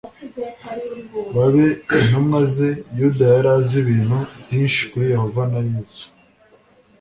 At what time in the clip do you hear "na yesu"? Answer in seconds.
5.51-6.03